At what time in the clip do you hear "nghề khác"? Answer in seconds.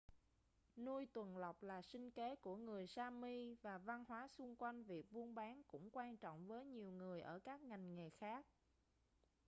7.95-8.45